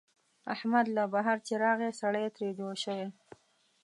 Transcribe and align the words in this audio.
احمد 0.53 0.85
له 0.95 1.03
بهر 1.13 1.37
چې 1.47 1.53
راغی، 1.63 1.89
سړی 2.01 2.25
ترې 2.35 2.47
جوړ 2.59 2.73
شوی. 2.83 3.07